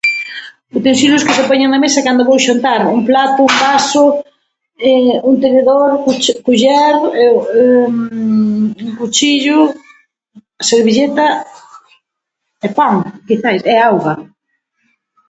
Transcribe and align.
Utensilios 0.77 1.25
que 1.25 1.35
se 1.37 1.47
poñen 1.49 1.69
na 1.71 1.83
mesa 1.83 2.05
cando 2.05 2.27
vou 2.29 2.39
xantar? 2.47 2.81
Un 2.97 3.01
plato, 3.09 3.37
un 3.49 3.53
vaso, 3.65 4.03
un 5.29 5.35
tenedor, 5.43 5.89
cu- 6.03 6.37
culler, 6.45 6.93
un 8.87 8.91
cuchillo, 8.99 9.59
servilleta 10.69 11.27
e 12.65 12.67
pan, 12.77 12.95
quizás, 13.27 13.59
e 13.73 13.75
auga. 13.89 14.13